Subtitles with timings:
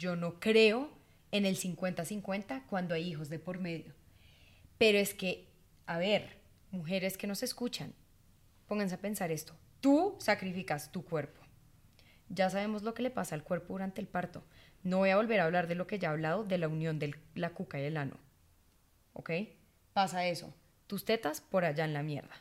[0.00, 0.88] yo no creo
[1.30, 3.92] en el 50-50 cuando hay hijos de por medio.
[4.78, 5.46] Pero es que,
[5.84, 6.38] a ver,
[6.70, 7.92] mujeres que nos escuchan,
[8.66, 9.54] pónganse a pensar esto.
[9.82, 11.42] Tú sacrificas tu cuerpo.
[12.30, 14.42] Ya sabemos lo que le pasa al cuerpo durante el parto.
[14.82, 16.98] No voy a volver a hablar de lo que ya he hablado, de la unión
[16.98, 18.16] de la cuca y el ano.
[19.12, 19.30] ¿Ok?
[19.92, 20.54] Pasa eso.
[20.86, 22.40] Tus tetas por allá en la mierda.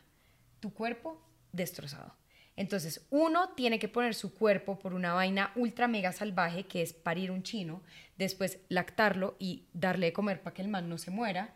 [0.62, 1.22] Tu cuerpo
[1.52, 2.19] destrozado.
[2.60, 6.92] Entonces, uno tiene que poner su cuerpo por una vaina ultra mega salvaje que es
[6.92, 7.82] parir un chino,
[8.18, 11.54] después lactarlo y darle de comer para que el man no se muera.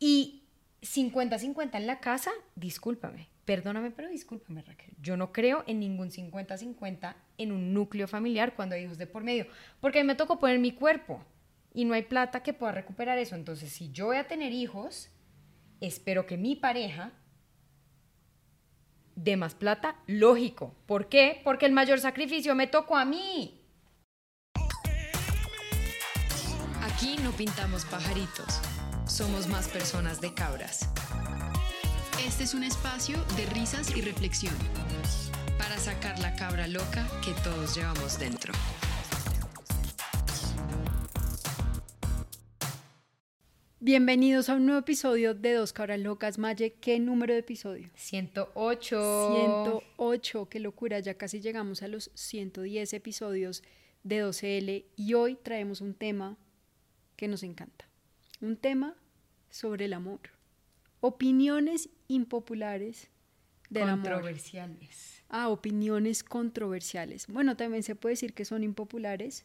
[0.00, 0.42] Y
[0.80, 4.92] 50-50 en la casa, discúlpame, perdóname, pero discúlpame, Raquel.
[5.00, 9.22] Yo no creo en ningún 50-50 en un núcleo familiar cuando hay hijos de por
[9.22, 9.46] medio,
[9.80, 11.24] porque a mí me tocó poner mi cuerpo
[11.72, 13.36] y no hay plata que pueda recuperar eso.
[13.36, 15.10] Entonces, si yo voy a tener hijos,
[15.80, 17.12] espero que mi pareja
[19.16, 20.74] de más plata, lógico.
[20.86, 21.40] ¿Por qué?
[21.44, 23.60] Porque el mayor sacrificio me tocó a mí.
[26.82, 28.60] Aquí no pintamos pajaritos,
[29.06, 30.88] somos más personas de cabras.
[32.26, 34.54] Este es un espacio de risas y reflexión
[35.58, 38.52] para sacar la cabra loca que todos llevamos dentro.
[43.84, 46.38] Bienvenidos a un nuevo episodio de Dos Cabras Locas.
[46.38, 47.90] Maye, ¿qué número de episodio?
[47.96, 49.34] 108.
[49.96, 53.64] 108, qué locura, ya casi llegamos a los 110 episodios
[54.04, 56.38] de 12L y hoy traemos un tema
[57.16, 57.88] que nos encanta.
[58.40, 58.94] Un tema
[59.50, 60.20] sobre el amor.
[61.00, 63.10] Opiniones impopulares
[63.68, 64.12] del amor.
[64.12, 65.24] Controversiales.
[65.28, 67.26] Ah, opiniones controversiales.
[67.26, 69.44] Bueno, también se puede decir que son impopulares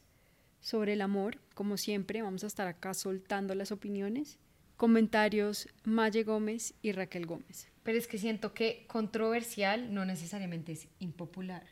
[0.68, 1.40] sobre el amor.
[1.54, 4.38] Como siempre, vamos a estar acá soltando las opiniones.
[4.76, 7.70] Comentarios Maye Gómez y Raquel Gómez.
[7.84, 11.64] Pero es que siento que controversial no necesariamente es impopular.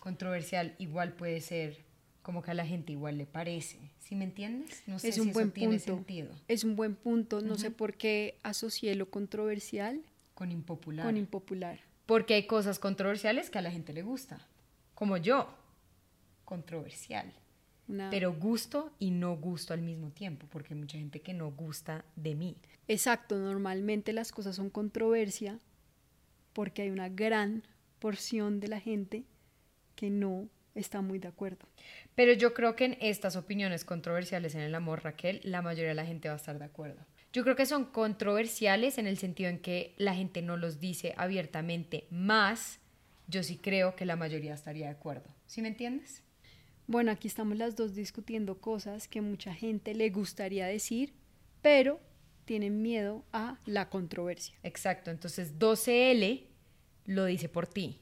[0.00, 1.84] Controversial igual puede ser
[2.22, 3.80] como que a la gente igual le parece.
[3.98, 4.84] ¿Sí me entiendes?
[4.86, 5.96] No sé es si un eso buen tiene punto.
[5.96, 6.30] sentido.
[6.46, 7.40] Es un buen punto.
[7.40, 10.02] No sé por qué asocié lo controversial
[10.34, 11.04] Con impopular.
[11.04, 11.80] con impopular.
[12.06, 14.46] Porque hay cosas controversiales que a la gente le gusta.
[14.94, 15.52] Como yo.
[16.44, 17.32] Controversial.
[17.90, 20.46] Una- Pero gusto y no gusto al mismo tiempo.
[20.50, 22.56] Porque hay mucha gente que no gusta de mí.
[22.88, 25.58] Exacto, normalmente las cosas son controversia
[26.52, 27.62] porque hay una gran
[27.98, 29.24] porción de la gente
[29.96, 31.66] que no está muy de acuerdo.
[32.14, 35.94] Pero yo creo que en estas opiniones controversiales en el amor, Raquel, la mayoría de
[35.94, 37.04] la gente va a estar de acuerdo.
[37.32, 41.14] Yo creo que son controversiales en el sentido en que la gente no los dice
[41.16, 42.78] abiertamente, más
[43.28, 45.28] yo sí creo que la mayoría estaría de acuerdo.
[45.46, 46.24] ¿Sí me entiendes?
[46.90, 51.14] Bueno, aquí estamos las dos discutiendo cosas que mucha gente le gustaría decir,
[51.62, 52.00] pero
[52.46, 54.56] tienen miedo a la controversia.
[54.64, 56.48] Exacto, entonces 12L
[57.04, 58.00] lo dice por ti.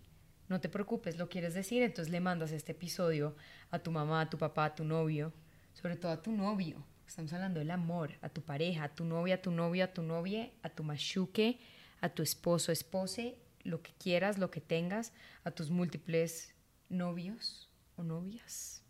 [0.49, 3.37] No te preocupes, lo quieres decir, entonces le mandas este episodio
[3.71, 5.35] a tu mamá, a tu papá, a tu novio,
[5.75, 6.83] sobre todo a tu novio.
[7.07, 10.03] Estamos hablando del amor, a tu pareja, a tu novia, a tu novia, a tu
[10.03, 11.59] novia, a tu machuque,
[12.01, 15.13] a tu esposo, espose, lo que quieras, lo que tengas,
[15.45, 16.55] a tus múltiples
[16.89, 17.68] novios
[17.99, 18.83] o novias.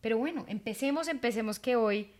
[0.00, 2.10] Pero bueno, empecemos, empecemos que hoy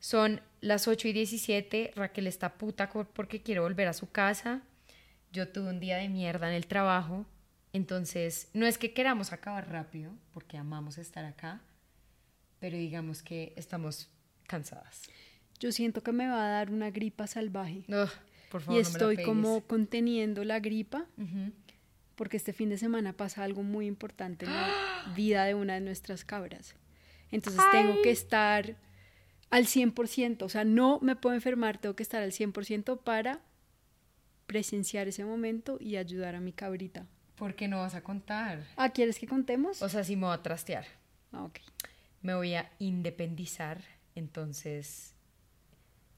[0.00, 1.92] son las 8 y 17.
[1.94, 4.62] Raquel está puta porque quiere volver a su casa.
[5.32, 7.24] Yo tuve un día de mierda en el trabajo.
[7.72, 11.62] Entonces, no es que queramos acabar rápido, porque amamos estar acá,
[12.58, 14.10] pero digamos que estamos
[14.46, 15.02] cansadas.
[15.58, 18.10] Yo siento que me va a dar una gripa salvaje Ugh,
[18.50, 21.06] por favor, y no me la estoy como conteniendo la gripa.
[22.22, 25.80] Porque este fin de semana pasa algo muy importante en la vida de una de
[25.80, 26.76] nuestras cabras.
[27.32, 28.76] Entonces tengo que estar
[29.50, 33.40] al 100%, o sea, no me puedo enfermar, tengo que estar al 100% para
[34.46, 37.08] presenciar ese momento y ayudar a mi cabrita.
[37.34, 38.68] ¿Por qué no vas a contar?
[38.76, 39.82] Ah, ¿quieres que contemos?
[39.82, 40.86] O sea, si me voy a trastear.
[41.32, 41.58] Ah, ok.
[42.20, 43.82] me voy a independizar.
[44.14, 45.16] Entonces,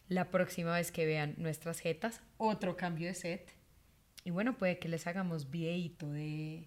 [0.09, 3.64] la próxima vez que vean nuestras jetas, otro cambio de set.
[4.25, 6.67] Y bueno, puede que les hagamos videíto de,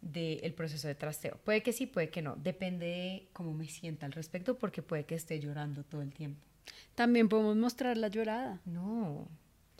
[0.00, 1.38] de el proceso de trasteo.
[1.44, 2.36] Puede que sí, puede que no.
[2.36, 6.40] Depende de cómo me sienta al respecto, porque puede que esté llorando todo el tiempo.
[6.94, 8.60] También podemos mostrar la llorada.
[8.64, 9.28] No,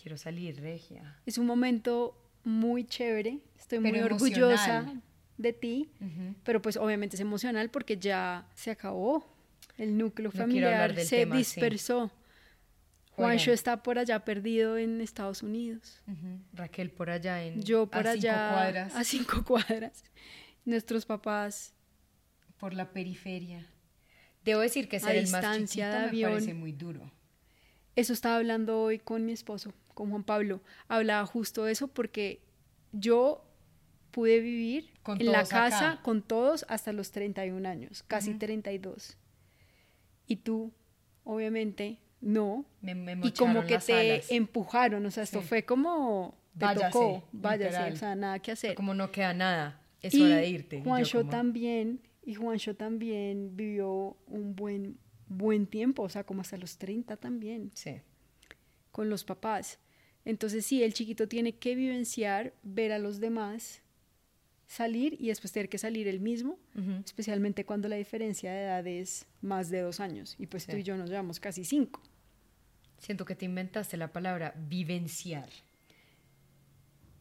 [0.01, 1.17] quiero salir regia.
[1.25, 3.39] Es un momento muy chévere.
[3.59, 4.93] Estoy muy orgullosa
[5.39, 5.91] de ti.
[6.45, 9.27] Pero pues obviamente es emocional porque ya se acabó.
[9.77, 11.61] El núcleo No familiar del se tema, sí.
[13.17, 13.55] Juancho Oigan.
[13.55, 16.03] está por allá perdido en Estados Unidos.
[16.53, 20.05] Raquel por allá en Yo por a cinco allá cuadras a cinco cuadras.
[20.65, 21.73] Nuestros papás.
[22.59, 23.67] por la periferia.
[24.45, 27.11] Debo decir que ser el más chiquito de me parece muy duro.
[27.97, 30.61] Eso estaba hablando hoy con mi esposo, con Juan Pablo.
[30.89, 32.43] Hablaba justo eso porque
[32.93, 33.45] yo
[34.11, 35.49] pude vivir Con en la acá.
[35.71, 39.17] casa con todos hasta los 31 años, casi 32.
[40.27, 40.73] Y tú,
[41.25, 42.65] obviamente, no.
[42.81, 44.31] Me, me y como que te alas.
[44.31, 45.47] empujaron, o sea, esto Sí.
[45.49, 47.93] fue como te Váyase, tocó, váyase, literal.
[47.93, 48.75] o sea, nada que hacer.
[48.75, 50.81] Como no queda nada, es y hora de irte.
[50.83, 56.57] Juancho como, también, y Juancho también vivió un buen buen tiempo, o sea, como hasta
[56.59, 58.01] los 30 también, Sí.
[58.93, 59.79] con los papás.
[60.25, 63.83] Entonces sí, el chiquito tiene que vivenciar, ver a los demás,
[64.67, 66.59] salir y después tener que salir él mismo,
[67.05, 70.37] especialmente cuando la diferencia de edad es más de dos años.
[70.39, 72.01] Y pues tú y yo nos llevamos casi cinco.
[73.05, 75.51] Siento que te inventaste la palabra vivenciar.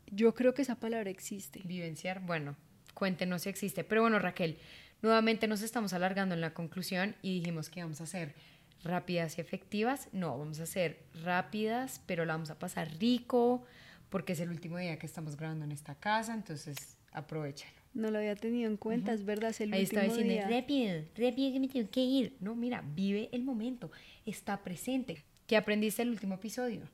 [0.08, 1.60] Yo creo que esa palabra existe.
[1.66, 2.56] Vivenciar, bueno,
[2.94, 3.84] cuéntenos si existe.
[3.84, 4.58] Pero bueno, Raquel,
[5.02, 8.34] nuevamente nos estamos alargando en la conclusión y dijimos que vamos a ser
[8.82, 10.08] rápidas y efectivas.
[10.14, 13.66] No, vamos a ser rápidas, pero la vamos a pasar rico,
[14.10, 17.74] porque es el último día que estamos grabando en esta casa, entonces aprovechalo.
[17.94, 20.62] No lo había tenido en cuenta, es verdad, es el Ahí último estaba diciendo, día.
[20.62, 22.38] rápido, rápido que me tengo que ir.
[22.40, 23.92] No, mira, vive el momento,
[24.26, 25.24] está presente.
[25.48, 26.90] ¿Qué aprendiste el último episodio?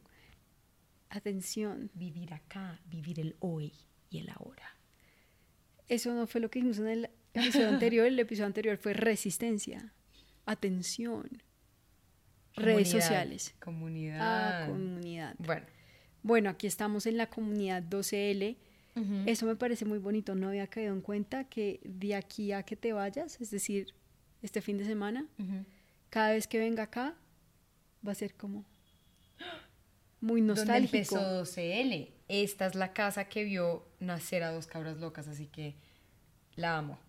[1.10, 1.90] Atención.
[1.94, 3.74] Vivir acá, vivir el hoy
[4.10, 4.75] y el ahora.
[5.88, 8.06] Eso no fue lo que hicimos en el episodio anterior.
[8.06, 9.94] El episodio anterior fue resistencia,
[10.46, 11.42] atención,
[12.56, 13.56] redes sociales.
[13.60, 14.18] Comunidad.
[14.22, 15.36] Ah, comunidad.
[15.40, 15.66] Bueno,
[16.22, 18.57] Bueno, aquí estamos en la comunidad 12L.
[19.28, 20.36] Eso me parece muy bonito.
[20.36, 23.94] No había caído en cuenta que de aquí a que te vayas, es decir,
[24.42, 25.25] este fin de semana,
[26.10, 27.16] cada vez que venga acá,
[28.06, 28.66] va a ser como
[30.22, 30.96] muy nostálgico.
[31.18, 32.10] empezó 12L.
[32.28, 35.75] Esta es la casa que vio nacer a dos cabras locas, así que
[36.56, 37.00] la amo.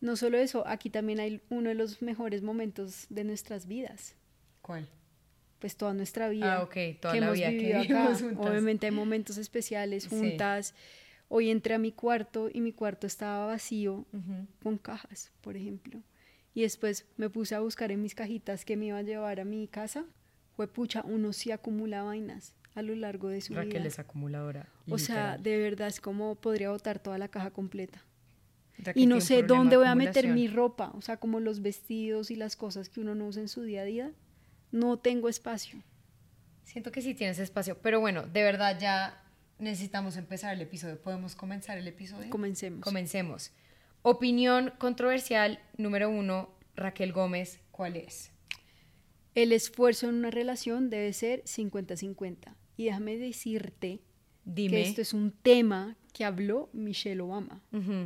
[0.00, 4.14] No solo eso, aquí también hay uno de los mejores momentos de nuestras vidas.
[4.62, 4.88] ¿Cuál?
[5.58, 6.56] Pues toda nuestra vida.
[6.56, 7.80] Ah, ok, toda que la hemos vida que acá.
[7.82, 8.46] vivimos juntas.
[8.46, 10.10] Obviamente hay momentos especiales Sí.
[10.10, 10.74] juntas.
[11.28, 14.06] Hoy entré a mi cuarto y mi cuarto estaba vacío
[14.62, 16.00] con cajas, por ejemplo.
[16.54, 19.44] Y después me puse a buscar en mis cajitas que me iba a llevar a
[19.44, 20.04] mi casa.
[20.56, 23.88] Fue pucha, uno sí acumula vainas a lo largo de su Raquel vida.
[23.88, 24.68] es acumuladora.
[24.88, 28.02] O sea, de verdad es como podría botar toda la caja completa.
[28.78, 32.30] Raquel Y no sé dónde voy a meter mi ropa, o sea, como los vestidos
[32.30, 34.12] y las cosas que uno no usa en su día a día.
[34.72, 35.82] No tengo espacio.
[36.64, 39.22] Siento que sí tienes espacio, pero bueno, de verdad ya
[39.58, 41.00] necesitamos empezar el episodio.
[41.00, 42.30] ¿Podemos comenzar el episodio?
[42.30, 42.80] Comencemos.
[42.80, 43.52] Comencemos.
[44.02, 48.32] Opinión controversial número uno, Raquel Gómez, ¿cuál es?
[49.36, 52.54] El esfuerzo en una relación debe ser 50-50.
[52.78, 54.00] Y déjame decirte
[54.46, 54.70] Dime.
[54.70, 57.62] que esto es un tema que habló Michelle Obama,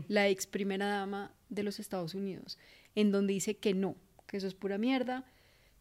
[0.09, 2.59] la ex primera dama de los Estados Unidos,
[2.97, 3.95] en donde dice que no,
[4.27, 5.25] que eso es pura mierda,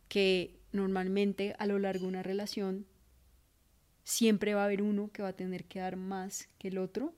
[0.08, 2.86] que normalmente a lo largo de una relación
[4.04, 7.16] siempre va a haber uno que va a tener que dar más que el otro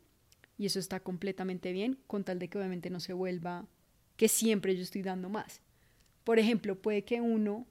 [0.57, 3.67] y eso está completamente bien con tal de que obviamente no se vuelva
[4.15, 5.61] que siempre yo estoy dando más.
[6.23, 7.67] Por ejemplo, puede que uno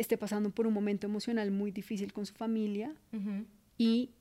[0.00, 2.94] esté pasando por un momento emocional muy difícil con su familia
[3.76, 4.14] y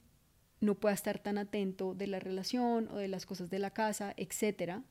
[0.60, 4.14] no pueda estar tan atento de la relación o de las cosas de la casa,
[4.18, 4.84] etcétera,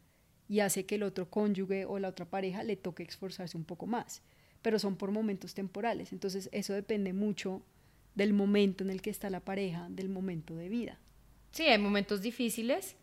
[0.49, 3.87] y hace que el otro cónyuge o la otra pareja le toque esforzarse un poco
[3.87, 4.23] más,
[4.62, 7.62] pero son por momentos temporales, entonces eso depende mucho
[8.14, 10.99] del momento en el que está la pareja, del momento de vida.
[11.50, 12.96] Sí, hay momentos difíciles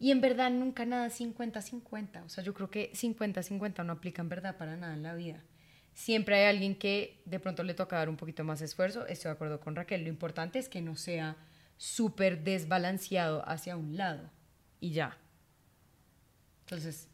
[0.00, 2.24] y en verdad nunca nada 50-50.
[2.24, 5.44] O sea, yo creo que 50-50 no aplica en verdad para nada en la vida.
[5.98, 9.04] Siempre hay alguien que de pronto le toca dar un poquito más esfuerzo.
[9.08, 10.04] Estoy de acuerdo con Raquel.
[10.04, 11.34] Lo importante es que no sea
[11.76, 14.30] súper desbalanceado hacia un lado
[14.78, 15.18] y ya.
[16.60, 17.08] Entonces,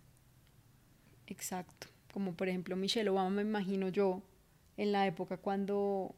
[1.26, 1.86] Exacto.
[2.12, 4.22] Como por ejemplo Michelle Obama, me imagino yo,
[4.76, 6.14] en la época cuando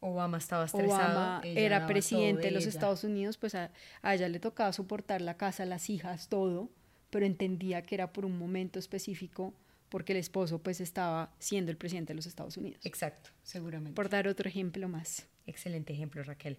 [0.00, 1.18] Obama estaba estresado.
[1.18, 2.70] Obama era presidente de los ella.
[2.70, 3.70] Estados Unidos, pues a,
[4.02, 6.68] a ella le tocaba soportar la casa, las hijas, todo,
[7.08, 9.54] pero entendía que era por un momento específico
[9.88, 12.80] porque el esposo pues estaba siendo el presidente de los Estados Unidos.
[12.84, 13.94] Exacto, seguramente.
[13.94, 15.26] Por dar otro ejemplo más.
[15.46, 16.58] Excelente ejemplo, Raquel.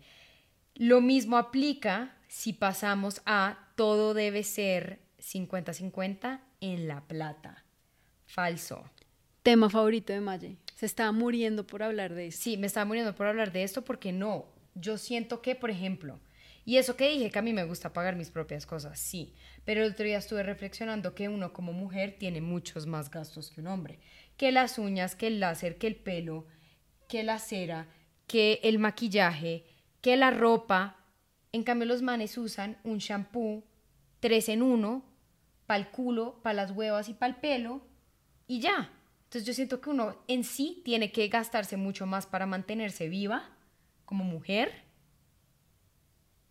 [0.76, 7.66] Lo mismo aplica si pasamos a todo debe ser 50-50 en la plata.
[8.26, 8.90] Falso.
[9.44, 10.58] Tema favorito de Maye.
[10.76, 12.40] Se estaba muriendo por hablar de eso.
[12.42, 14.46] Sí, me estaba muriendo por hablar de esto porque no.
[14.76, 16.20] Yo siento que, por ejemplo,
[16.70, 19.34] y eso que dije que a mí me gusta pagar mis propias cosas, sí.
[19.66, 23.60] Pero el otro día estuve reflexionando que uno como mujer tiene muchos más gastos que
[23.60, 23.98] un hombre.
[24.38, 26.46] Que las uñas, que el láser, que el pelo,
[27.08, 27.88] que la cera,
[28.28, 29.66] que el maquillaje,
[30.02, 31.04] que la ropa.
[31.54, 33.64] En cambio, los manes usan un shampoo
[34.20, 35.04] tres en uno,
[35.66, 37.82] para el culo, para las huevas y para el pelo,
[38.46, 38.94] y ya.
[39.24, 43.58] Entonces yo siento que uno en sí tiene que gastarse mucho más para mantenerse viva
[44.06, 44.88] como mujer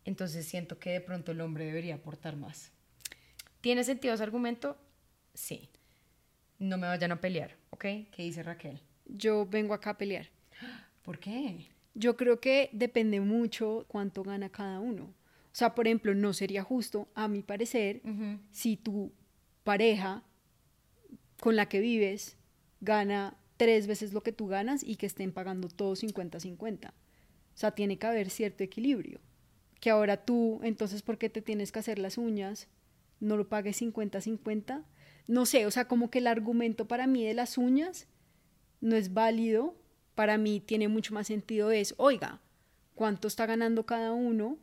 [0.09, 2.73] entonces siento que de pronto el hombre debería aportar más.
[3.61, 4.79] ¿Tiene sentido ese argumento?
[5.35, 5.69] Sí.
[6.59, 7.83] No me vayan a pelear, ¿ok?
[7.83, 8.81] ¿Qué dice Raquel?
[9.05, 10.31] Yo vengo acá a pelear.
[11.03, 11.67] ¿Por qué?
[11.95, 15.05] Yo creo que depende mucho cuánto gana cada uno.
[15.05, 18.01] O sea, por ejemplo, no sería justo, a mi parecer,
[18.51, 19.13] si tu
[19.63, 20.23] pareja
[21.41, 22.39] con la que vives
[22.81, 26.89] gana tres veces lo que tú ganas y que estén pagando todo 50-50.
[26.89, 26.93] O
[27.55, 29.21] sea, tiene que haber cierto equilibrio.
[29.81, 32.69] Que ahora tú, entonces, ¿por qué te tienes que hacer las uñas?
[33.21, 34.83] No lo pagues 50-50.
[35.27, 38.07] No sé, o sea, como que el argumento para mí de las uñas
[38.81, 39.77] no es válido.
[40.15, 42.41] Para mí tiene mucho más sentido es, oiga,
[42.95, 44.59] ¿cuánto está ganando cada uno?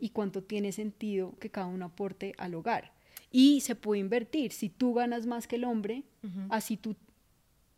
[0.00, 2.90] Y cuánto tiene sentido que cada uno aporte al hogar.
[3.30, 4.52] Y se puede invertir.
[4.52, 6.04] Si tú ganas más que el hombre,
[6.48, 6.96] así tú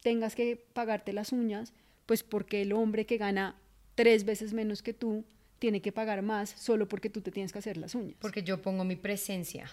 [0.00, 1.72] tengas que pagarte las uñas,
[2.06, 3.56] pues porque el hombre que gana
[3.96, 5.24] tres veces menos que tú
[5.60, 8.16] tiene que pagar más solo porque tú te tienes que hacer las uñas.
[8.18, 9.70] Porque yo pongo mi presencia.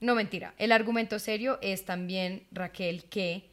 [0.00, 0.54] No mentira.
[0.58, 3.48] El argumento serio es también, Raquel, que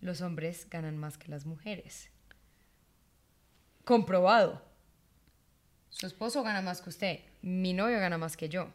[0.00, 2.10] los hombres ganan más que las mujeres.
[3.84, 4.62] Comprobado.
[5.90, 7.20] Su esposo gana más que usted.
[7.42, 8.72] Mi novio gana más que yo.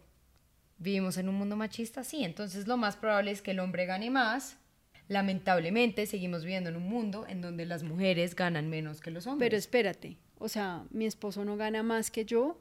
[0.78, 2.24] Vivimos en un mundo machista, sí.
[2.24, 4.58] Entonces lo más probable es que el hombre gane más
[5.08, 9.50] lamentablemente seguimos viviendo en un mundo en donde las mujeres ganan menos que los hombres.
[9.50, 12.60] Pero espérate, o sea, mi esposo no gana más que yo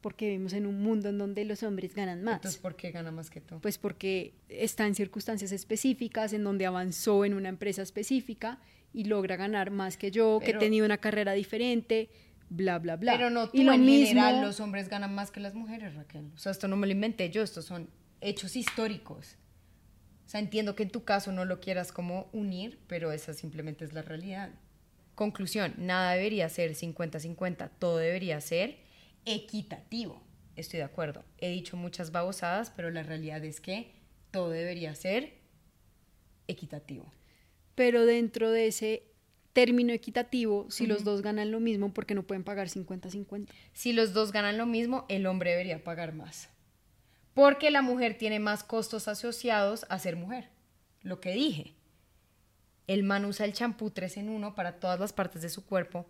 [0.00, 2.36] porque vivimos en un mundo en donde los hombres ganan más.
[2.36, 3.60] Entonces, ¿por qué gana más que tú?
[3.60, 8.58] Pues porque está en circunstancias específicas, en donde avanzó en una empresa específica
[8.92, 12.08] y logra ganar más que yo, que he tenido una carrera diferente,
[12.48, 13.12] bla, bla, bla.
[13.12, 15.94] Pero no, tú, y lo en mismo, general los hombres ganan más que las mujeres,
[15.94, 16.30] Raquel.
[16.34, 19.36] O sea, esto no me lo inventé yo, estos son hechos históricos.
[20.26, 23.84] O sea, entiendo que en tu caso no lo quieras como unir, pero esa simplemente
[23.84, 24.50] es la realidad.
[25.20, 28.78] Conclusión, nada debería ser 50-50, todo debería ser
[29.26, 30.22] equitativo.
[30.56, 31.26] Estoy de acuerdo.
[31.36, 33.92] He dicho muchas babosadas, pero la realidad es que
[34.30, 35.34] todo debería ser
[36.48, 37.12] equitativo.
[37.74, 39.02] Pero dentro de ese
[39.52, 43.46] término equitativo, si los dos ganan lo mismo, ¿por qué no pueden pagar 50-50?
[43.74, 46.48] Si los dos ganan lo mismo, el hombre debería pagar más
[47.34, 50.48] porque la mujer tiene más costos asociados a ser mujer.
[51.02, 51.74] Lo que dije.
[52.90, 56.08] El man usa el champú 3 en 1 para todas las partes de su cuerpo,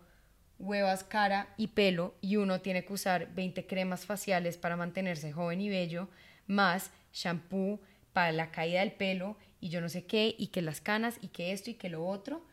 [0.57, 5.61] huevas, cara y pelo, y uno tiene que usar 20 cremas faciales para mantenerse joven
[5.61, 6.09] y bello,
[6.47, 7.79] más champú
[8.13, 11.27] para la caída del pelo y yo no sé qué, y que las canas y
[11.27, 12.43] que esto y que lo otro.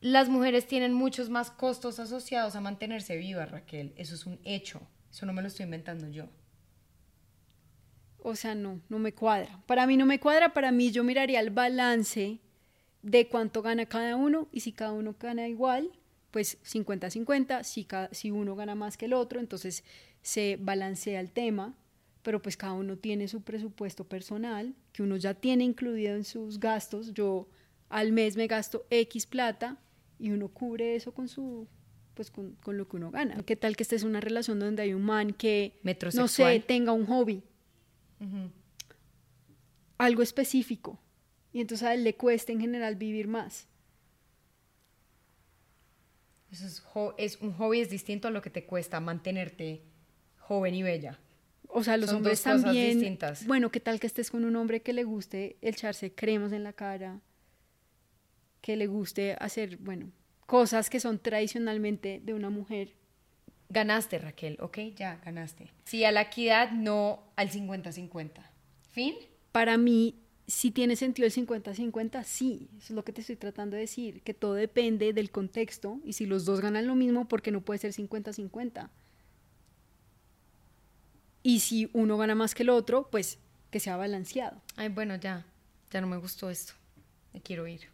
[0.00, 3.94] Las mujeres tienen muchos más costos asociados a mantenerse vivas, Raquel.
[3.96, 4.80] Eso es un hecho.
[5.10, 6.28] Eso no me lo estoy inventando yo
[8.24, 9.60] o sea, no, no me cuadra.
[9.66, 12.38] Para mí no me cuadra, para mí yo miraría el balance
[13.02, 15.90] de cuánto gana cada uno y si cada uno gana igual,
[16.30, 19.84] pues 50-50, si, si uno gana más que el otro, entonces
[20.22, 21.74] se balancea el tema,
[22.22, 26.60] pero pues cada uno tiene su presupuesto personal, que uno ya tiene incluido en sus
[26.60, 27.12] gastos.
[27.12, 27.48] Yo
[27.88, 29.76] al mes me gasto X plata
[30.18, 31.66] y uno cubre eso con su
[32.14, 33.42] pues con, con lo que uno gana.
[33.42, 35.80] ¿Qué tal que estés en una relación donde hay un man que,
[36.14, 37.42] no sé, tenga un hobby
[39.98, 40.98] algo específico.
[41.52, 43.68] Y entonces a él le cuesta en general vivir más.
[46.50, 46.82] es,
[47.18, 49.82] es, un hobby es distinto a lo que te cuesta mantenerte
[50.38, 51.18] joven y bella.
[51.68, 52.98] O sea, los hombres también.
[52.98, 53.46] Distintas.
[53.46, 56.72] Bueno, ¿qué tal que estés con un hombre que le guste echarse cremas en la
[56.72, 57.20] cara?
[58.60, 60.12] Que le guste hacer, bueno,
[60.46, 62.94] cosas que son tradicionalmente de una mujer.
[63.70, 65.70] Ganaste, Raquel, ok, ya ganaste.
[65.84, 68.30] Sí, a la equidad, no al 50-50.
[68.90, 69.14] ¿Fin?
[69.50, 70.20] Para mí,
[70.52, 74.20] si tiene sentido el 50-50, sí, eso es lo que te estoy tratando de decir,
[74.20, 77.78] que todo depende del contexto y si los dos ganan lo mismo, porque no puede
[77.78, 78.90] ser 50-50.
[81.42, 83.38] Y si uno gana más que el otro, pues
[83.70, 84.60] que sea balanceado.
[84.76, 85.46] Ay, bueno, ya,
[85.90, 86.74] ya no me gustó esto,
[87.32, 87.88] me quiero ir.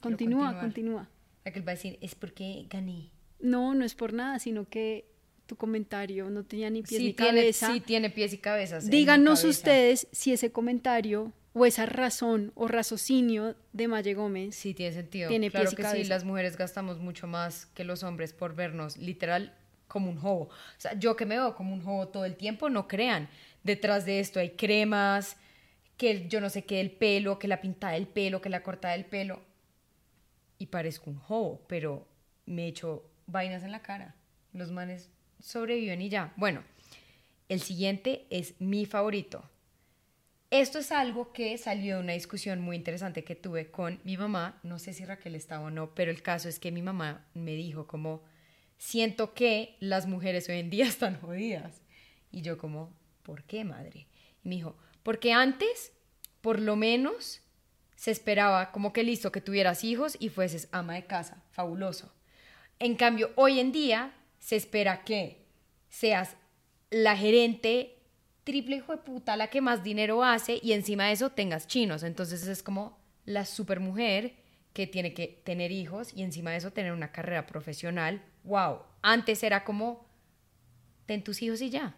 [0.00, 1.08] Continúa, continúa.
[1.42, 3.08] Raquel va a decir, es porque gané.
[3.40, 5.06] No, no es por nada, sino que
[5.46, 7.72] tu comentario no tenía ni pies ni cabeza.
[7.72, 8.90] Sí, tiene pies y cabezas.
[8.90, 14.56] Díganos ustedes si ese comentario o esa razón o raciocinio de Maye Gómez.
[14.56, 15.30] Sí, tiene sentido.
[15.50, 19.54] claro que sí, las mujeres gastamos mucho más que los hombres por vernos literal
[19.86, 20.46] como un jobo.
[20.46, 23.28] O sea, yo que me veo como un jobo todo el tiempo, no crean.
[23.62, 25.36] Detrás de esto hay cremas,
[25.96, 28.94] que yo no sé qué, el pelo, que la pintada del pelo, que la cortada
[28.94, 29.40] del pelo.
[30.58, 32.08] Y parezco un jobo, pero
[32.46, 34.16] me echo vainas en la cara.
[34.52, 35.08] Los manes
[35.38, 36.32] sobreviven y ya.
[36.36, 36.64] Bueno,
[37.48, 39.48] el siguiente es mi favorito.
[40.50, 44.60] Esto es algo que salió de una discusión muy interesante que tuve con mi mamá.
[44.62, 47.52] No sé si Raquel estaba o no, pero el caso es que mi mamá me
[47.52, 48.22] dijo como,
[48.78, 51.82] siento que las mujeres hoy en día están jodidas.
[52.30, 54.06] Y yo como, ¿por qué, madre?
[54.44, 55.92] Y me dijo, porque antes,
[56.40, 57.40] por lo menos,
[57.96, 62.12] se esperaba como que listo, que tuvieras hijos y fueses ama de casa, fabuloso.
[62.78, 65.46] En cambio, hoy en día se espera que
[65.88, 66.36] seas
[66.90, 67.96] la gerente
[68.44, 72.02] triple hijo de puta, la que más dinero hace y encima de eso tengas chinos.
[72.02, 74.34] Entonces es como la supermujer
[74.74, 78.22] que tiene que tener hijos y encima de eso tener una carrera profesional.
[78.44, 80.06] Wow, antes era como,
[81.06, 81.96] ten tus hijos y ya.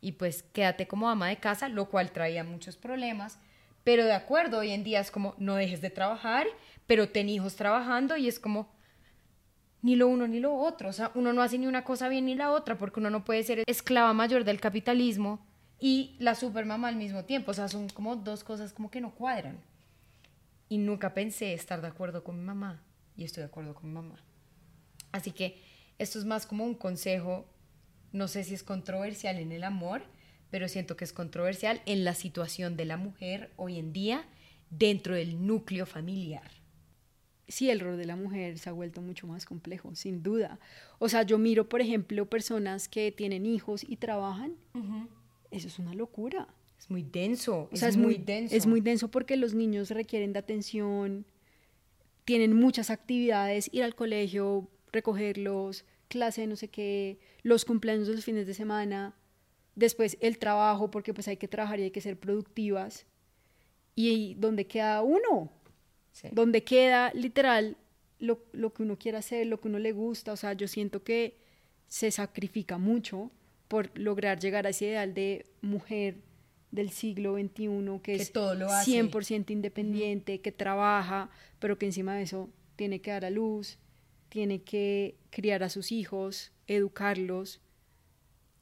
[0.00, 3.38] Y pues quédate como ama de casa, lo cual traía muchos problemas.
[3.84, 6.46] Pero de acuerdo, hoy en día es como, no dejes de trabajar,
[6.86, 8.72] pero ten hijos trabajando y es como,
[9.82, 10.88] ni lo uno ni lo otro.
[10.88, 13.24] O sea, uno no hace ni una cosa bien ni la otra porque uno no
[13.24, 15.46] puede ser esclava mayor del capitalismo
[15.80, 17.50] y la supermamá al mismo tiempo.
[17.50, 19.58] O sea, son como dos cosas como que no cuadran
[20.68, 22.82] y nunca pensé estar de acuerdo con mi mamá
[23.16, 24.16] y estoy de acuerdo con mi mamá.
[25.12, 25.62] Así que
[25.98, 27.46] esto es más como un consejo,
[28.12, 30.02] no sé si es controversial en el amor,
[30.50, 34.24] pero siento que es controversial en la situación de la mujer hoy en día
[34.70, 36.50] dentro del núcleo familiar.
[37.46, 40.58] Sí, el rol de la mujer se ha vuelto mucho más complejo, sin duda.
[40.98, 44.54] O sea, yo miro, por ejemplo, personas que tienen hijos y trabajan.
[45.54, 46.48] Eso es una locura.
[46.78, 47.68] Es muy denso.
[47.72, 48.54] O sea, es, muy, denso.
[48.54, 51.24] Es muy denso porque los niños requieren de atención,
[52.24, 58.24] tienen muchas actividades, ir al colegio, recogerlos, clase, no sé qué, los cumpleaños de los
[58.24, 59.14] fines de semana,
[59.76, 63.06] después el trabajo, porque pues hay que trabajar y hay que ser productivas.
[63.94, 65.52] Y donde queda uno,
[66.32, 67.76] donde queda literal
[68.18, 70.32] lo, lo que uno quiere hacer, lo que uno le gusta.
[70.32, 71.38] O sea, yo siento que
[71.86, 73.30] se sacrifica mucho
[73.74, 76.18] por lograr llegar a ese ideal de mujer
[76.70, 81.28] del siglo XXI que, es todo lo 100% independiente, que trabaja,
[81.58, 83.80] pero que encima de eso tiene que dar a luz,
[84.28, 87.60] tiene que criar a sus hijos, educarlos.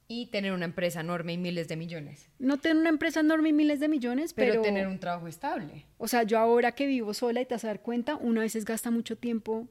[0.08, 2.30] Y tener una empresa enorme y miles de millones.
[2.38, 5.84] No tener una empresa enorme y miles de millones, pero, pero tener un trabajo estable.
[5.98, 8.44] O sea, yo ahora que vivo sola y te vas a dar cuenta, uno a
[8.44, 9.68] veces gasta mucho tiempo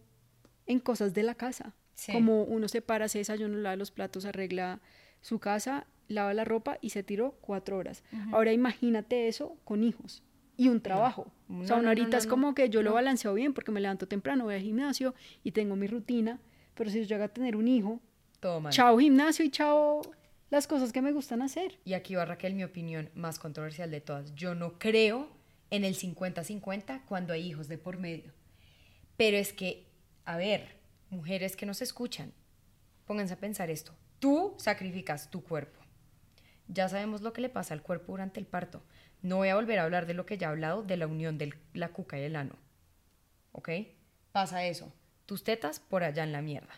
[0.67, 1.74] en cosas de la casa.
[2.12, 4.81] Como uno se para, se desayuna, lava los platos, arregla
[5.22, 8.03] su casa lava la ropa y se tiró cuatro horas.
[8.31, 10.24] Ahora imagínate eso con hijos
[10.57, 11.31] y un trabajo.
[11.50, 14.44] o sea, una ahorita es como que yo lo balanceo bien porque me levanto temprano,
[14.44, 16.40] voy al gimnasio y tengo mi rutina,
[16.75, 18.00] pero si yo llego a tener un hijo,
[18.70, 20.01] chao gimnasio y chao
[20.51, 21.79] las cosas que me gustan hacer.
[21.86, 24.36] Y aquí va Raquel, mi opinión más controversial de todas.
[24.36, 25.29] Yo no creo
[25.72, 28.34] en el 50-50 cuando hay hijos de por medio.
[29.18, 29.88] Pero es que,
[30.25, 30.77] a ver,
[31.10, 32.34] mujeres que nos escuchan,
[33.05, 33.96] pónganse a pensar esto.
[34.22, 35.81] Tú sacrificas tu cuerpo
[36.72, 38.81] ya sabemos lo que le pasa al cuerpo durante el parto.
[39.22, 41.38] No voy a volver a hablar de lo que ya he hablado, de la unión
[41.38, 42.55] de la cuca y el ano.
[43.51, 43.70] ¿Ok?
[44.31, 44.92] Pasa eso.
[45.25, 46.74] Tus tetas por allá en la mierda.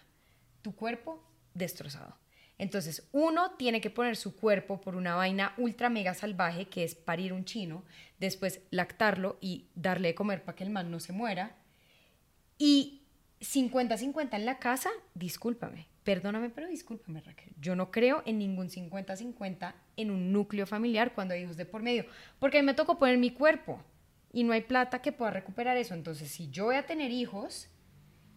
[0.62, 2.18] Tu cuerpo destrozado.
[2.58, 6.96] Entonces, uno tiene que poner su cuerpo por una vaina ultra mega salvaje que es
[6.96, 7.84] parir un chino,
[8.20, 11.56] después lactarlo y darle de comer para que el man no se muera.
[12.58, 13.04] Y
[13.42, 17.54] 50-50 en la casa, discúlpame, Perdóname, pero discúlpame, Raquel.
[17.60, 21.82] Yo no creo en ningún 50-50 en un núcleo familiar cuando hay hijos de por
[21.82, 22.06] medio,
[22.40, 23.82] porque a mí me tocó poner mi cuerpo
[24.34, 25.94] y no hay plata que pueda recuperar eso.
[25.94, 27.70] Entonces, si yo voy a tener hijos,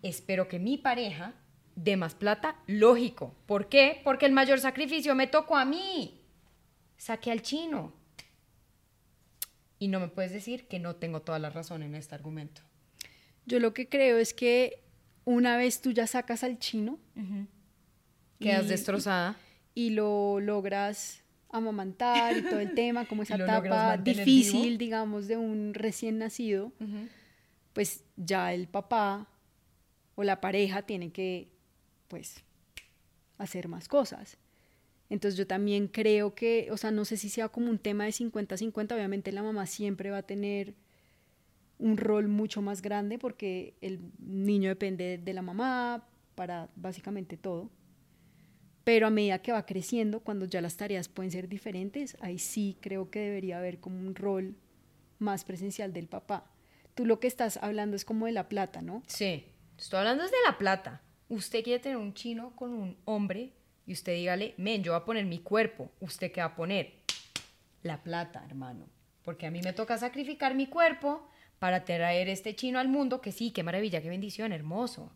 [0.02, 1.34] espero que mi pareja
[1.74, 3.34] dé más plata, lógico.
[3.46, 4.00] ¿Por qué?
[4.04, 6.20] Porque el mayor sacrificio me tocó a mí.
[6.96, 7.92] Saqué al chino.
[9.78, 12.62] Y no me puedes decir que no tengo toda la razón en este argumento.
[13.44, 14.82] Yo lo que creo es que
[15.24, 16.98] una vez tú ya sacas al chino,
[18.40, 19.36] Quedas destrozada.
[19.74, 25.74] Y, lo logras amamantar y todo el tema, como esa etapa difícil, digamos, de un
[25.74, 26.72] recién nacido,
[27.72, 29.28] pues ya el papá
[30.14, 31.48] o la pareja tiene que,
[32.08, 32.42] pues,
[33.38, 34.38] hacer más cosas.
[35.08, 38.10] Entonces yo también creo que, o sea, no sé si sea como un tema de
[38.10, 40.74] 50-50, obviamente la mamá siempre va a tener
[41.78, 47.70] un rol mucho más grande porque el niño depende de la mamá para básicamente todo.
[48.86, 52.78] Pero a medida que va creciendo, cuando ya las tareas pueden ser diferentes, ahí sí
[52.80, 54.54] creo que debería haber como un rol
[55.18, 56.52] más presencial del papá.
[56.94, 59.02] Tú lo que estás hablando es como de la plata, ¿no?
[59.08, 59.44] Sí,
[59.76, 61.02] estoy hablando es de la plata.
[61.28, 63.54] Usted quiere tener un chino con un hombre
[63.86, 65.90] y usted dígale, men, yo voy a poner mi cuerpo.
[65.98, 66.92] ¿Usted qué va a poner?
[67.82, 68.88] La plata, hermano.
[69.24, 73.32] Porque a mí me toca sacrificar mi cuerpo para traer este chino al mundo, que
[73.32, 75.10] sí, qué maravilla, qué bendición, hermoso.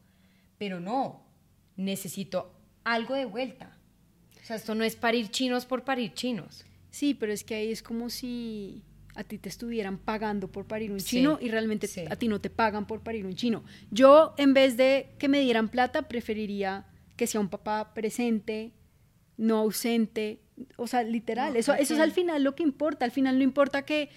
[0.58, 1.24] Pero no,
[1.76, 3.76] necesito algo de vuelta.
[4.42, 6.64] O sea, esto no es parir chinos por parir chinos.
[6.90, 8.82] Sí, pero es que ahí es como si
[9.14, 12.50] a ti te estuvieran pagando por parir un chino y realmente a ti no te
[12.50, 13.64] pagan por parir un chino.
[13.90, 18.72] Yo, en vez de que me dieran plata, preferiría que sea un papá presente,
[19.36, 20.40] no ausente,
[20.76, 23.84] o sea, literal, eso, eso es al final lo que importa, al final no importa
[23.84, 24.10] que,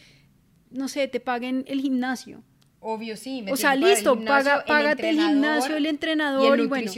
[0.69, 2.43] no sé, te paguen el gimnasio.
[2.83, 3.41] Obvio, sí.
[3.41, 6.91] Me o sea, listo, paga, págate el gimnasio, el entrenador y, el bueno,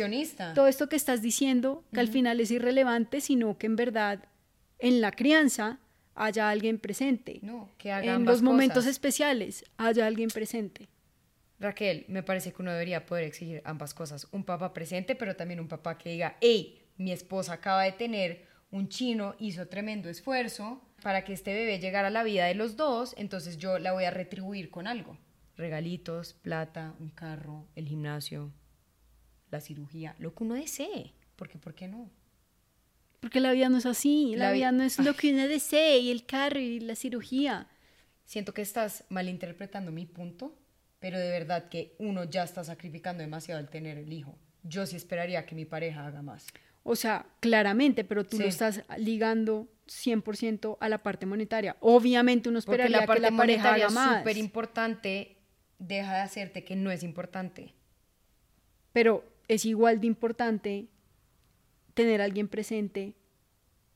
[0.54, 4.26] todo esto que estás diciendo, que al final es irrelevante, sino que en verdad
[4.80, 5.80] en la crianza
[6.16, 7.40] haya alguien presente.
[7.42, 10.88] No, que haga En los momentos especiales haya alguien presente.
[11.60, 14.28] Raquel, me parece que uno debería poder exigir ambas cosas.
[14.32, 18.46] Un papá presente, pero también un papá que diga, hey, mi esposa acaba de tener
[18.72, 22.76] un chino, hizo tremendo esfuerzo para que este bebé llegara a la vida de los
[22.76, 25.18] dos, entonces yo la voy a retribuir con algo.
[25.58, 28.52] Regalitos, plata, un carro, el gimnasio,
[29.52, 31.14] la cirugía, lo que uno desee.
[31.36, 32.10] Porque, ¿por qué no?
[33.20, 36.12] Porque la vida no es así, la, vida no es lo que uno desee y
[36.12, 37.68] el carro y la cirugía.
[38.24, 40.58] Siento que estás malinterpretando mi punto,
[41.00, 44.38] pero de verdad que uno ya está sacrificando demasiado al tener el hijo.
[44.64, 46.48] Yo sí esperaría que mi pareja haga más.
[46.84, 51.78] O sea, claramente, pero tú lo estás ligando 100% a la parte monetaria.
[51.80, 54.20] Obviamente uno esperaría la parte que la pareja haga más.
[54.20, 55.35] súper importante,
[55.80, 57.74] deja de hacerte que no es importante.
[58.94, 60.88] Pero es igual de importante
[61.94, 63.16] tener a alguien presente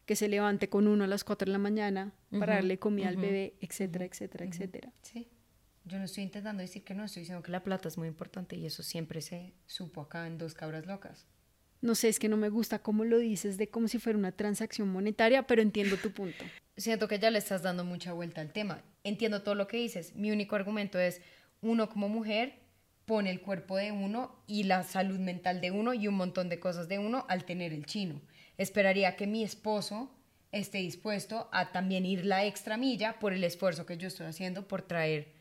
[0.05, 3.17] que se levante con uno a las 4 de la mañana para darle comida al
[3.17, 4.91] bebé, etcétera, etcétera, etcétera.
[5.01, 5.27] Sí.
[5.85, 8.55] Yo no estoy intentando decir que no, estoy diciendo que la plata es muy importante
[8.55, 11.27] y eso siempre se supo acá en Dos Cabras Locas
[11.81, 14.31] no sé, es que no me gusta cómo lo dices de como si fuera una
[14.31, 16.43] transacción monetaria, pero entiendo tu punto.
[16.75, 18.81] Siento que ya le estás dando mucha vuelta al tema.
[19.03, 20.15] Entiendo todo lo que dices.
[20.15, 21.21] Mi único argumento es,
[21.61, 22.59] uno como mujer
[23.05, 26.59] pone el cuerpo de uno y la salud mental de uno y un montón de
[26.59, 28.21] cosas de uno al tener el chino.
[28.57, 30.11] Esperaría que mi esposo
[30.51, 34.67] esté dispuesto a también ir la extra milla por el esfuerzo que yo estoy haciendo
[34.67, 35.33] por traer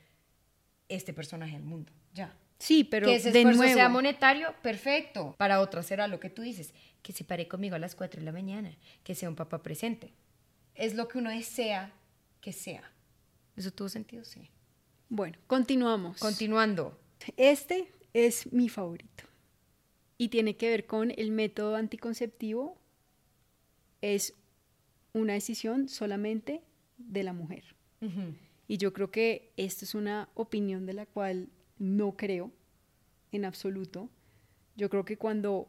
[0.88, 1.92] este personaje al mundo.
[2.14, 2.35] Ya.
[2.59, 5.35] Sí, pero que ese esfuerzo sea monetario, perfecto.
[5.38, 8.24] Para otras será lo que tú dices, que se pare conmigo a las 4 de
[8.24, 10.12] la mañana, que sea un papá presente.
[10.74, 11.92] Es lo que uno desea
[12.40, 12.83] que sea.
[13.57, 14.24] ¿Eso tuvo sentido?
[14.24, 14.50] Sí.
[15.10, 16.18] Bueno, continuamos.
[16.18, 16.98] Continuando.
[17.38, 19.24] Este es mi favorito
[20.18, 22.76] y tiene que ver con el método anticonceptivo.
[24.02, 24.34] Es
[25.14, 26.62] una decisión solamente
[26.98, 27.64] de la mujer.
[28.68, 32.52] Y yo creo que esta es una opinión de la cual no creo
[33.32, 34.10] en absoluto.
[34.76, 35.68] Yo creo que cuando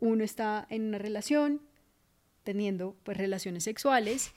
[0.00, 1.60] uno está en una relación,
[2.42, 4.32] teniendo pues relaciones sexuales,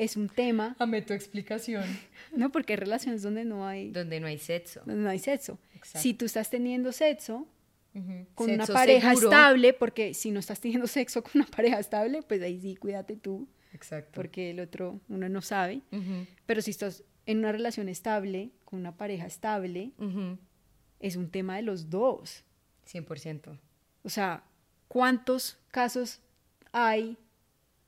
[0.00, 0.76] es un tema.
[0.78, 1.84] Dame tu explicación.
[2.32, 3.90] No, porque hay relaciones donde no hay.
[3.90, 4.82] Donde no hay sexo.
[4.86, 5.58] Donde no hay sexo.
[5.82, 7.48] Si tú estás teniendo sexo
[8.36, 12.40] con una pareja estable, porque si no estás teniendo sexo con una pareja estable, pues
[12.40, 13.48] ahí sí, cuídate tú.
[13.72, 14.12] Exacto.
[14.14, 15.82] Porque el otro uno no sabe.
[16.46, 19.90] Pero si estás en una relación estable, con una pareja estable,
[21.00, 22.44] es un tema de los dos.
[22.88, 23.58] 100%.
[24.04, 24.44] O sea,
[24.86, 26.20] ¿cuántos casos
[26.70, 27.18] hay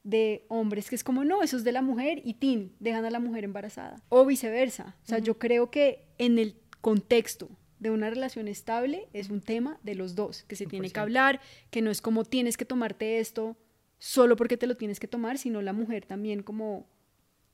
[0.05, 3.11] de hombres que es como, no, eso es de la mujer y tin, dejan a
[3.11, 4.03] la mujer embarazada?
[4.09, 4.97] O viceversa.
[5.05, 9.79] O sea, yo creo que en el contexto de una relación estable es un tema
[9.83, 13.19] de los dos, que se tiene que hablar, que no es como tienes que tomarte
[13.19, 13.57] esto
[13.99, 16.87] solo porque te lo tienes que tomar, sino la mujer también como...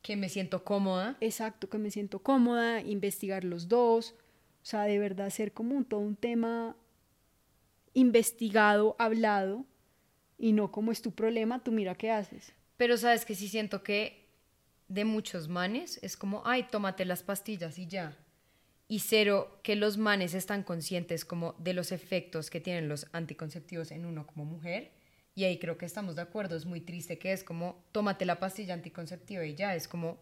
[0.02, 1.16] Que me siento cómoda.
[1.20, 4.14] Exacto, que me siento cómoda, investigar los dos,
[4.62, 6.76] o sea, de verdad ser como un, todo un tema
[7.94, 9.64] investigado, hablado,
[10.38, 12.52] y no como es tu problema, tú mira qué haces.
[12.76, 14.28] Pero sabes que sí siento que
[14.86, 18.16] de muchos manes es como, ay, tómate las pastillas y ya.
[18.86, 23.90] Y cero, que los manes están conscientes como de los efectos que tienen los anticonceptivos
[23.90, 24.92] en uno como mujer.
[25.34, 28.40] Y ahí creo que estamos de acuerdo, es muy triste que es como, tómate la
[28.40, 30.18] pastilla anticonceptiva y ya, es como,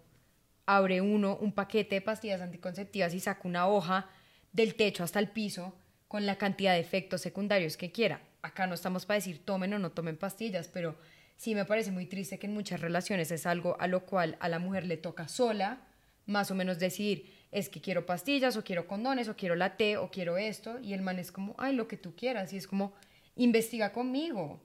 [0.67, 4.11] abre uno un paquete de pastillas anticonceptivas y saca una hoja
[4.53, 5.75] del techo hasta el piso
[6.09, 8.21] con la cantidad de efectos secundarios que quiera.
[8.43, 10.97] Acá no estamos para decir tomen o no tomen pastillas, pero
[11.37, 14.49] sí me parece muy triste que en muchas relaciones es algo a lo cual a
[14.49, 15.87] la mujer le toca sola
[16.27, 19.97] más o menos decidir es que quiero pastillas o quiero condones o quiero la té
[19.97, 22.67] o quiero esto y el man es como, ay, lo que tú quieras y es
[22.67, 22.95] como,
[23.37, 24.61] investiga conmigo,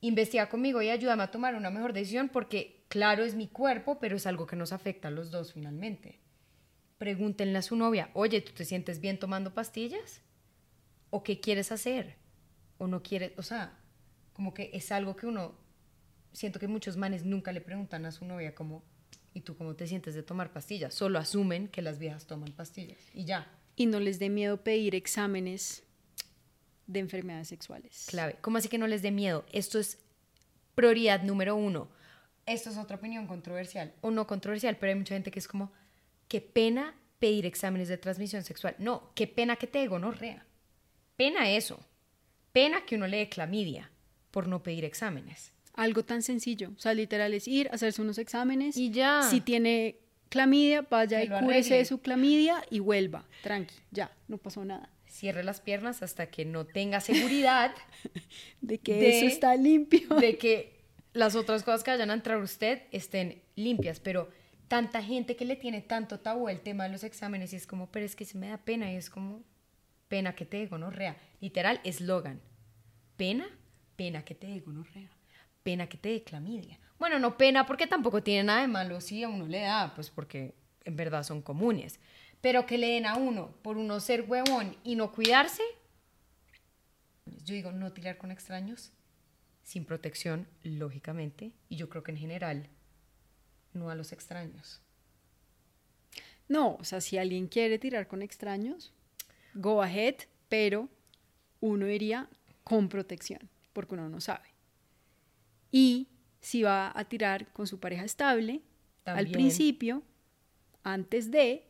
[0.00, 4.16] investiga conmigo y ayúdame a tomar una mejor decisión porque claro es mi cuerpo, pero
[4.16, 6.20] es algo que nos afecta a los dos finalmente
[6.98, 10.22] pregúntenle a su novia, oye, ¿tú te sientes bien tomando pastillas?
[11.10, 12.16] ¿O qué quieres hacer?
[12.78, 13.32] ¿O no quieres?
[13.38, 13.78] O sea,
[14.32, 15.54] como que es algo que uno,
[16.32, 18.84] siento que muchos manes nunca le preguntan a su novia como,
[19.32, 20.94] ¿y tú cómo te sientes de tomar pastillas?
[20.94, 23.50] Solo asumen que las viejas toman pastillas y ya.
[23.76, 25.84] Y no les dé miedo pedir exámenes
[26.86, 28.06] de enfermedades sexuales.
[28.08, 28.36] Clave.
[28.40, 29.44] ¿Cómo así que no les dé miedo?
[29.52, 29.98] Esto es
[30.74, 31.88] prioridad número uno.
[32.46, 35.72] Esto es otra opinión controversial, o no controversial, pero hay mucha gente que es como,
[36.28, 38.76] qué pena pedir exámenes de transmisión sexual.
[38.78, 40.46] No, qué pena que te rea.
[41.16, 41.80] Pena eso.
[42.56, 43.90] Pena que uno le dé clamidia.
[44.30, 45.52] por no pedir exámenes.
[45.74, 46.70] Algo tan sencillo.
[46.74, 48.78] O sea, literal es ir, hacerse unos exámenes.
[48.78, 49.22] Y ya.
[49.30, 49.96] Si tiene
[50.30, 53.26] clamidia, vaya y cúrese de su clamidia y vuelva.
[53.42, 54.88] Tranqui, ya, no pasó nada.
[55.06, 57.74] Cierre las piernas hasta que no tenga seguridad
[58.62, 60.08] De que De- eso está limpio.
[60.20, 60.80] de que
[61.12, 64.30] las otras cosas que vayan a entrar usted estén limpias, pero
[64.68, 67.90] tanta gente que le tiene tanto tabú el tema de los exámenes y es como,
[67.90, 69.42] pero es que se me da pena y es como,
[70.08, 71.16] pena que te dé gonorrea.
[71.40, 72.40] Literal, eslogan.
[73.16, 73.46] Pena,
[73.96, 75.10] pena que te dé gonorrea.
[75.62, 76.78] Pena que te dé clamidia.
[76.98, 80.10] Bueno, no pena porque tampoco tiene nada de malo si a uno le da, pues
[80.10, 82.00] porque en verdad son comunes.
[82.40, 85.62] Pero que le den a uno por uno ser huevón y no cuidarse.
[87.44, 88.92] Yo digo, no tirar con extraños,
[89.62, 92.68] sin protección, lógicamente, y yo creo que en general,
[93.72, 94.80] no a los extraños.
[96.48, 98.92] No, o sea, si alguien quiere tirar con extraños,
[99.56, 100.14] go ahead,
[100.48, 100.88] pero
[101.60, 102.28] uno iría
[102.64, 104.48] con protección, porque uno no sabe.
[105.72, 106.08] Y
[106.40, 108.62] si va a tirar con su pareja estable,
[109.04, 109.32] al También.
[109.32, 110.02] principio,
[110.82, 111.66] antes de,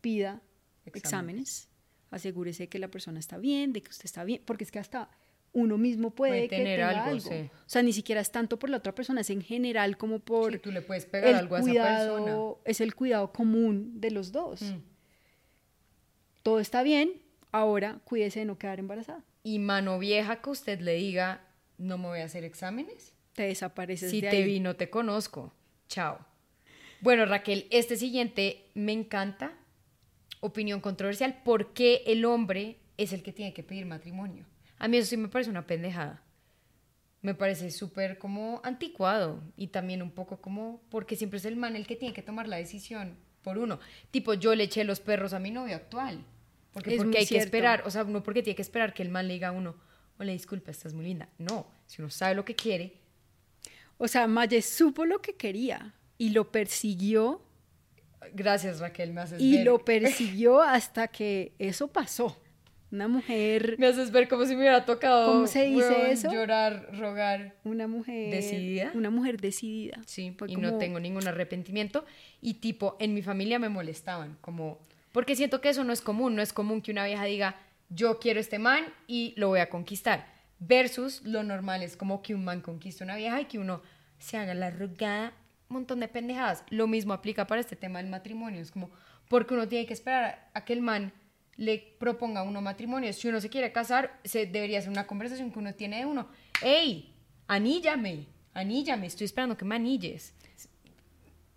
[0.00, 0.40] pida
[0.86, 0.94] Exámenes.
[0.94, 1.68] exámenes.
[2.10, 5.10] asegúrese que la persona está bien, de que usted está bien, porque es que hasta
[5.52, 7.20] uno mismo puede, Puede que tener tenga algo, algo.
[7.30, 7.50] sí.
[7.54, 10.52] O sea, ni siquiera es tanto por la otra persona, es en general como por
[10.52, 12.60] Sí, tú le puedes pegar el algo a esa cuidado, persona.
[12.64, 14.62] es el cuidado común de los dos.
[14.62, 14.80] Mm.
[16.42, 17.22] Todo está bien,
[17.54, 19.22] ahora cuídese de no quedar embarazada.
[19.44, 21.40] Y mano vieja que usted le diga,
[21.78, 23.14] no me voy a hacer exámenes.
[23.32, 24.44] Te desapareces Si de te ahí.
[24.44, 25.52] vi, no te conozco.
[25.88, 26.18] Chao.
[27.00, 29.52] Bueno, Raquel, este siguiente me encanta.
[30.40, 31.42] Opinión controversial.
[31.44, 34.46] ¿Por qué el hombre es el que tiene que pedir matrimonio?
[34.78, 36.22] A mí eso sí me parece una pendejada.
[37.22, 41.76] Me parece súper como anticuado y también un poco como porque siempre es el man
[41.76, 43.78] el que tiene que tomar la decisión por uno.
[44.10, 46.24] Tipo, yo le eché los perros a mi novio actual.
[46.74, 47.40] Porque, Es porque hay cierto.
[47.42, 49.52] que esperar, o sea, no porque tiene que esperar que el man le diga a
[49.52, 49.74] uno,
[50.18, 51.28] hola, disculpa, estás muy linda.
[51.38, 52.92] No, si uno sabe lo que quiere,
[53.96, 57.40] O sea, Maye supo lo que quería y lo persiguió
[58.32, 59.64] Gracias, Raquel, me haces y ver.
[59.66, 62.40] lo persiguió hasta que eso pasó.
[62.90, 65.32] Una mujer, Me haces ver como si me hubiera tocado.
[65.32, 66.32] ¿Cómo se dice weón, eso?
[66.32, 67.56] Llorar, rogar.
[67.64, 68.92] una mujer ¿Decidida?
[68.94, 70.00] Una mujer decidida.
[70.06, 72.04] Sí, Fue y no como- tengo ningún arrepentimiento.
[72.40, 74.78] Y tipo, en mi familia me molestaban, como.
[75.14, 76.34] Porque siento que eso no es común.
[76.34, 77.54] No es común que una vieja diga,
[77.88, 80.26] yo quiero este man y lo voy a conquistar.
[80.58, 83.80] Versus lo normal es como que un man conquiste a una vieja y que uno
[84.18, 85.32] se haga la rogada,
[85.68, 86.64] un montón de pendejadas.
[86.68, 88.60] Lo mismo aplica para este tema del matrimonio.
[88.60, 88.90] Es como,
[89.28, 91.12] porque uno tiene que esperar a que el man
[91.54, 93.12] le proponga a uno matrimonio.
[93.12, 96.26] Si uno se quiere casar, se debería ser una conversación que uno tiene de uno.
[96.60, 97.14] ¡Ey!
[97.46, 100.34] Aníllame, aníllame, estoy esperando que me anilles.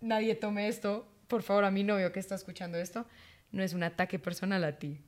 [0.00, 3.04] Nadie tome esto, por favor, a mi novio que está escuchando esto,
[3.52, 4.98] no es un ataque personal a ti.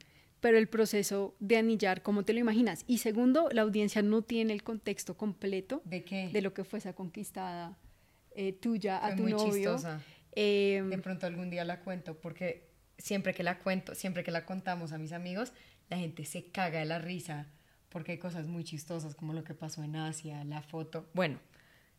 [0.41, 2.85] Pero el proceso de anillar, ¿cómo te lo imaginas?
[2.87, 6.31] Y segundo, la audiencia no tiene el contexto completo ¿De qué?
[6.33, 7.77] de lo que fue esa conquistada
[8.35, 9.53] eh, tuya a tu muy novio.
[9.53, 10.01] chistosa.
[10.33, 14.47] Eh, De pronto algún día la cuento, porque siempre que la cuento, siempre que la
[14.47, 15.53] contamos a mis amigos,
[15.91, 17.47] la gente se caga de la risa,
[17.91, 21.07] porque hay cosas muy chistosas como lo que pasó en Asia, la foto.
[21.13, 21.39] Bueno,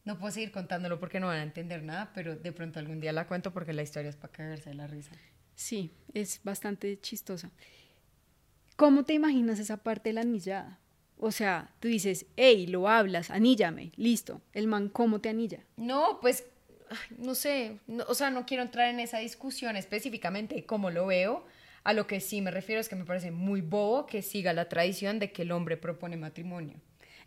[0.04, 3.12] no puedo seguir contándolo porque no van a entender nada, pero de pronto algún día
[3.12, 5.12] la cuento porque la historia es para cagarse de la risa.
[5.62, 7.52] Sí, es bastante chistosa.
[8.76, 10.80] ¿Cómo te imaginas esa parte de la anillada?
[11.20, 14.42] O sea, tú dices, hey, lo hablas, aníllame, listo.
[14.54, 15.60] El man, ¿cómo te anilla?
[15.78, 16.46] No, pues,
[17.20, 21.06] no sé, no- o sea, no quiero entrar en esa discusión específicamente de cómo lo
[21.06, 21.46] veo.
[21.84, 24.68] A lo que sí me refiero es que me parece muy bobo que siga la
[24.68, 26.78] tradición de que el hombre propone matrimonio.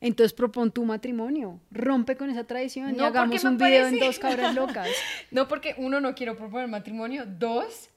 [0.00, 3.86] Entonces propon tu matrimonio, rompe con esa tradición y No, hagamos porque me un video
[3.86, 4.88] en parece- dos cabras locas.
[5.30, 7.24] No, porque uno, no quiero proponer matrimonio.
[7.26, 7.90] Dos,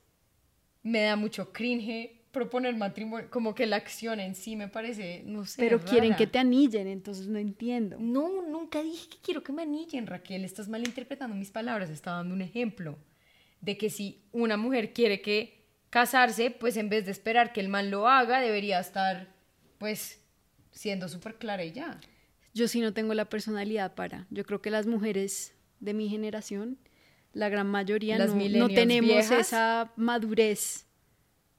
[0.87, 3.29] me da mucho cringe proponer matrimonio.
[3.29, 5.61] Como que la acción en sí me parece, no sé.
[5.61, 7.97] Pero quieren que te anillen, entonces no entiendo.
[7.99, 10.45] No, nunca dije que quiero que me anillen, Raquel.
[10.45, 11.89] Estás malinterpretando mis palabras.
[11.89, 12.97] Estaba dando un ejemplo
[13.61, 17.69] de que si una mujer quiere que casarse, pues en vez de esperar que el
[17.69, 19.33] man lo haga, debería estar,
[19.77, 20.21] pues,
[20.71, 21.99] siendo súper clara y ya.
[22.53, 24.27] Yo sí no tengo la personalidad para.
[24.29, 26.77] Yo creo que las mujeres de mi generación,
[27.37, 29.47] la gran mayoría no, no tenemos viejas.
[29.47, 30.85] esa madurez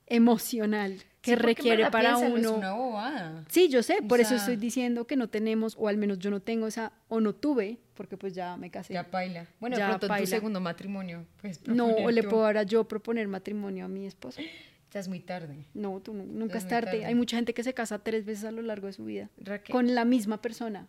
[0.07, 2.37] emocional que Sí, requiere para uno.
[2.39, 3.45] Es una bobada.
[3.49, 6.31] Sí, yo sé, O por eso estoy diciendo que no tenemos, o al menos yo
[6.31, 8.95] no tengo esa, o no tuve, porque pues ya me casé.
[8.95, 9.47] Ya paila.
[9.61, 10.25] Bueno, Ya pronto paila.
[10.25, 11.27] tu segundo matrimonio.
[11.41, 14.41] Pues, no, o le puedo ahora yo proponer matrimonio a mi esposo.
[14.91, 15.67] Ya es muy tarde.
[15.75, 16.93] No, tú nu- nunca es es tarde.
[16.93, 17.05] tarde.
[17.05, 19.71] Hay mucha gente que se casa tres veces a lo largo de su vida Raquel.
[19.71, 20.87] con la misma persona.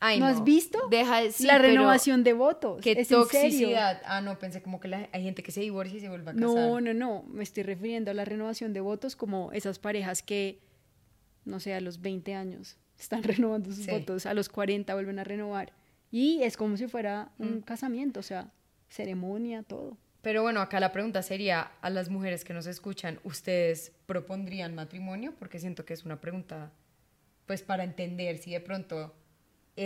[0.00, 0.78] Ay, ¿No, has visto?
[0.90, 2.80] Deja de sí, la renovación de votos.
[2.80, 4.00] Qué es toxicidad.
[4.04, 6.34] Ah, no, pensé como que la- hay gente que se divorcia y se vuelve a
[6.34, 6.40] casar.
[6.48, 7.24] No, no, no.
[7.28, 10.60] Me estoy refiriendo a la renovación de votos como esas parejas que,
[11.44, 13.90] no sé, a los 20 años están renovando sus Sí.
[13.90, 15.72] votos, a los 40 vuelven a renovar.
[16.12, 18.52] Y es como si fuera un casamiento, o sea,
[18.88, 19.96] ceremonia, todo.
[20.22, 25.34] Pero bueno, acá la pregunta sería a las mujeres que nos escuchan, ¿ustedes propondrían matrimonio?
[25.38, 26.72] Porque siento que es una pregunta,
[27.46, 29.14] pues para entender si de pronto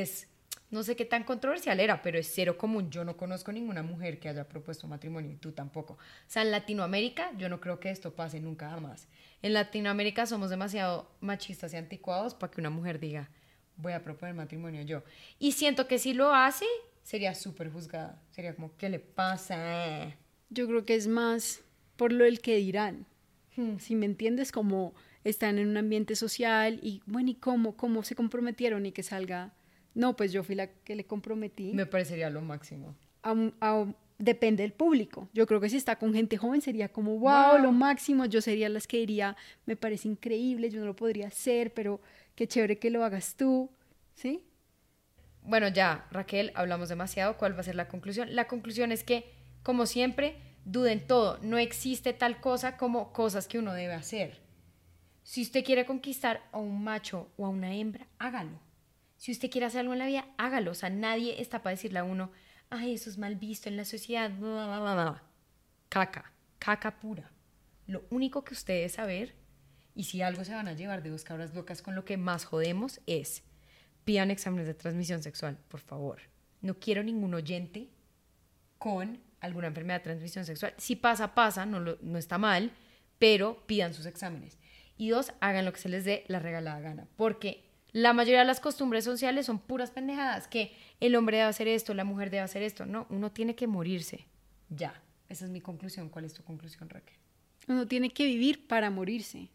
[0.01, 0.29] es,
[0.71, 2.91] no sé qué tan controversial era, pero es cero común.
[2.91, 5.95] Yo no conozco ninguna mujer que haya propuesto matrimonio y tú tampoco.
[5.95, 9.09] O sea, en Latinoamérica yo no creo que esto pase nunca jamás.
[9.43, 13.31] En Latinoamérica somos demasiado machistas y anticuados para que una mujer diga,
[13.77, 15.03] voy a proponer matrimonio yo.
[15.39, 16.67] Y siento que si lo hace,
[17.03, 18.23] sería súper juzgada.
[18.31, 20.17] Sería como, ¿qué le pasa?
[20.51, 21.63] Yo creo que es más
[21.97, 23.07] por lo del que dirán.
[23.79, 27.77] Si me entiendes, como están en un ambiente social y, bueno, ¿y cómo?
[27.77, 29.53] ¿Cómo se comprometieron y que salga?
[29.95, 31.73] No, pues yo fui la que le comprometí.
[31.73, 32.95] Me parecería lo máximo.
[33.23, 33.87] a
[34.23, 35.29] depende del público.
[35.33, 38.25] Yo creo que si está con gente joven sería como, wow, lo máximo.
[38.27, 42.01] Yo sería las que diría, me parece increíble, yo no lo podría hacer, pero
[42.37, 43.69] qué chévere que lo hagas tú.
[44.15, 44.45] ¿Sí?
[45.43, 47.37] Bueno, ya, Raquel, hablamos demasiado.
[47.37, 48.35] ¿Cuál va a ser la conclusión?
[48.35, 49.25] La conclusión es que,
[49.65, 51.39] como siempre, duden todo.
[51.43, 54.41] No existe tal cosa como cosas que uno debe hacer.
[55.25, 58.61] Si usted quiere conquistar a un macho o a una hembra, hágalo.
[59.23, 60.73] Si usted quiere hacer algo en la vida, hágalo.
[60.73, 62.33] O sea, nadie está para decirle a uno,
[62.71, 64.29] ay, eso es mal visto en la sociedad.
[64.33, 65.23] bla, bla, bla, bla".
[65.89, 67.31] Caca, caca pura.
[67.87, 69.37] Lo único que usted debe saber,
[69.95, 72.45] y si algo se van a llevar de dos cabras locas con lo que más
[72.45, 73.45] jodemos, es
[74.05, 76.23] pidan exámenes de transmisión sexual, por favor.
[76.61, 77.91] No quiero ningún oyente
[78.77, 80.75] con alguna enfermedad de transmisión sexual.
[80.79, 82.73] Si pasa, pasa, no, lo- no está mal,
[83.21, 84.59] pero pidan sus exámenes.
[84.97, 88.47] Y dos, hagan lo que se les dé la regalada gana, porque la mayoría de
[88.47, 92.43] las costumbres sociales son puras pendejadas, que el hombre debe hacer esto, la mujer debe
[92.43, 92.87] hacer esto.
[92.87, 94.27] No, uno tiene que morirse.
[94.71, 96.09] Ya, esa es mi conclusión.
[96.09, 97.17] ¿Cuál es tu conclusión, Raquel?
[97.69, 99.51] Uno tiene que vivir para morirse.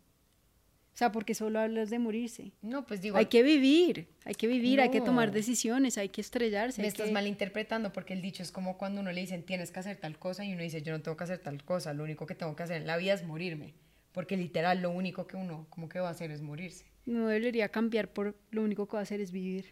[0.94, 2.54] O sea, porque solo hablas de morirse.
[2.64, 6.22] No, pues digo, Hay que vivir, hay que vivir, hay que tomar decisiones, hay que
[6.22, 6.82] estrellarse.
[6.82, 9.80] Me estás que- malinterpretando porque el dicho es como cuando uno le dicen tienes que
[9.80, 12.26] hacer tal cosa y uno dice yo no tengo que hacer tal cosa, lo único
[12.26, 13.76] que tengo que hacer en la vida es morirme,
[14.12, 16.86] porque literal lo único que uno como que va a hacer es morirse.
[17.08, 19.66] No debería cambiar por lo único que va a hacer es vivir.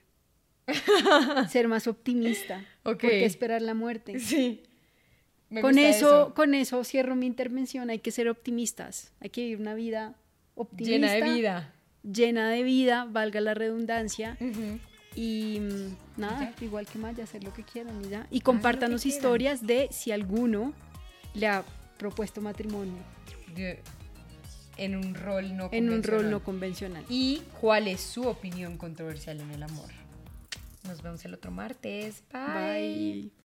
[1.49, 2.59] Ser más optimista.
[2.83, 3.01] Ok.
[3.01, 4.19] ¿Por qué esperar la muerte?
[4.19, 4.63] Sí.
[5.49, 7.89] Me con gusta eso, con eso cierro mi intervención.
[7.89, 9.13] Hay que ser optimistas.
[9.19, 10.15] Hay que vivir una vida
[10.55, 10.95] optimista.
[10.95, 11.73] llena de vida.
[12.03, 14.37] Llena de vida, valga la redundancia.
[15.13, 18.27] Y mm, nada, igual que Maya, hacer lo que quieran y ya.
[18.31, 20.73] Y compártanos historias de si alguno
[21.33, 21.63] le ha
[21.97, 23.01] propuesto matrimonio
[24.77, 26.31] en un rol no en un rol convencional.
[26.31, 27.05] no convencional.
[27.09, 29.89] Y cuál es su opinión controversial en el amor.
[30.87, 32.23] Nos vemos el otro martes.
[32.31, 33.21] Bye.
[33.21, 33.44] Bye.